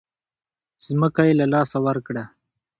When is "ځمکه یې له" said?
0.87-1.45